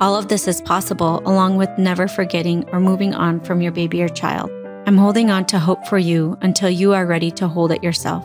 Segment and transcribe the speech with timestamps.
[0.00, 4.00] All of this is possible along with never forgetting or moving on from your baby
[4.00, 4.48] or child.
[4.86, 8.24] I'm holding on to hope for you until you are ready to hold it yourself.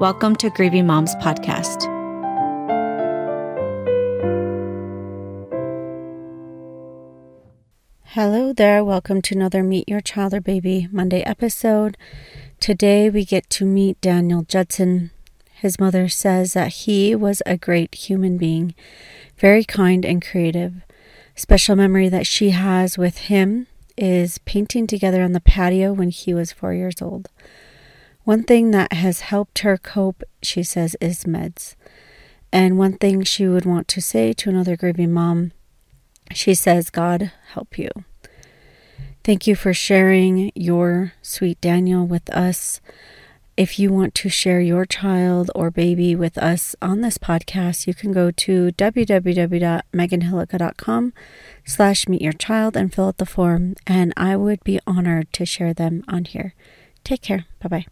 [0.00, 1.84] Welcome to Grieving Moms Podcast.
[8.02, 8.84] Hello there.
[8.84, 11.96] Welcome to another Meet Your Child or Baby Monday episode.
[12.58, 15.12] Today we get to meet Daniel Judson.
[15.52, 18.74] His mother says that he was a great human being,
[19.38, 20.82] very kind and creative.
[21.36, 23.66] Special memory that she has with him
[23.96, 27.28] is painting together on the patio when he was four years old.
[28.22, 31.74] One thing that has helped her cope, she says, is meds.
[32.52, 35.52] And one thing she would want to say to another grieving mom,
[36.32, 37.90] she says, God help you.
[39.24, 42.80] Thank you for sharing your sweet Daniel with us.
[43.56, 47.94] If you want to share your child or baby with us on this podcast, you
[47.94, 51.12] can go to www.meganhillica.com
[51.64, 55.46] slash meet your child and fill out the form, and I would be honored to
[55.46, 56.52] share them on here.
[57.04, 57.44] Take care.
[57.62, 57.86] Bye-bye.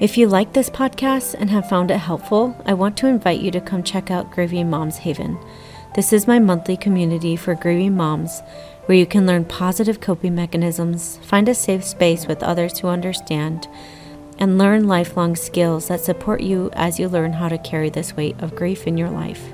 [0.00, 3.52] If you like this podcast and have found it helpful, I want to invite you
[3.52, 5.38] to come check out Grieving Moms Haven.
[5.94, 8.42] This is my monthly community for grieving moms
[8.86, 13.68] where you can learn positive coping mechanisms, find a safe space with others who understand,
[14.40, 18.34] and learn lifelong skills that support you as you learn how to carry this weight
[18.40, 19.52] of grief in your life.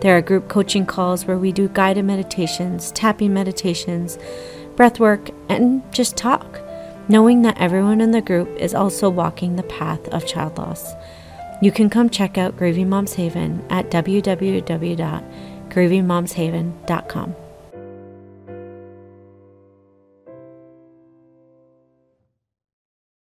[0.00, 4.18] There are group coaching calls where we do guided meditations, tapping meditations,
[4.74, 6.60] breath work, and just talk,
[7.08, 10.92] knowing that everyone in the group is also walking the path of child loss.
[11.62, 13.92] You can come check out Grieving Moms Haven at
[15.70, 17.47] www.grievingmomshaven.com.